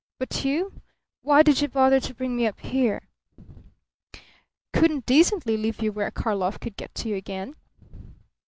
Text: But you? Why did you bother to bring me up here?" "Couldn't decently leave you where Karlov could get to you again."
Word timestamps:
But 0.17 0.43
you? 0.43 0.81
Why 1.21 1.43
did 1.43 1.61
you 1.61 1.67
bother 1.67 1.99
to 1.99 2.13
bring 2.15 2.35
me 2.35 2.47
up 2.47 2.59
here?" 2.61 3.07
"Couldn't 4.73 5.05
decently 5.05 5.57
leave 5.57 5.79
you 5.79 5.91
where 5.91 6.09
Karlov 6.09 6.59
could 6.59 6.75
get 6.75 6.95
to 6.95 7.09
you 7.09 7.15
again." 7.15 7.55